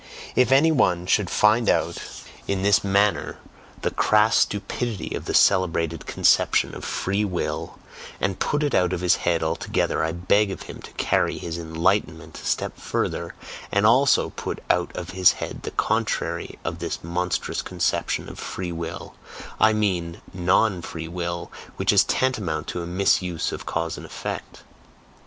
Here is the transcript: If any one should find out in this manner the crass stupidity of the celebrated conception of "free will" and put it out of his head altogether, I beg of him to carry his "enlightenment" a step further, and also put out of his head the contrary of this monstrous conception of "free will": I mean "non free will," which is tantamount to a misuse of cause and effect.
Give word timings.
If 0.35 0.51
any 0.51 0.71
one 0.71 1.05
should 1.05 1.29
find 1.29 1.69
out 1.69 1.99
in 2.47 2.63
this 2.63 2.83
manner 2.83 3.37
the 3.83 3.91
crass 3.91 4.35
stupidity 4.37 5.13
of 5.13 5.25
the 5.25 5.33
celebrated 5.35 6.07
conception 6.07 6.73
of 6.73 6.83
"free 6.83 7.23
will" 7.23 7.77
and 8.19 8.39
put 8.39 8.63
it 8.63 8.73
out 8.73 8.93
of 8.93 9.01
his 9.01 9.17
head 9.17 9.43
altogether, 9.43 10.03
I 10.03 10.11
beg 10.11 10.49
of 10.49 10.63
him 10.63 10.81
to 10.81 10.91
carry 10.93 11.37
his 11.37 11.59
"enlightenment" 11.59 12.39
a 12.41 12.45
step 12.45 12.77
further, 12.79 13.35
and 13.71 13.85
also 13.85 14.31
put 14.31 14.57
out 14.71 14.91
of 14.97 15.11
his 15.11 15.33
head 15.33 15.61
the 15.61 15.69
contrary 15.69 16.57
of 16.65 16.79
this 16.79 17.03
monstrous 17.03 17.61
conception 17.61 18.27
of 18.27 18.39
"free 18.39 18.71
will": 18.71 19.13
I 19.59 19.71
mean 19.71 20.19
"non 20.33 20.81
free 20.81 21.09
will," 21.09 21.51
which 21.75 21.93
is 21.93 22.03
tantamount 22.03 22.65
to 22.69 22.81
a 22.81 22.87
misuse 22.87 23.51
of 23.51 23.67
cause 23.67 23.97
and 23.97 24.05
effect. 24.07 24.63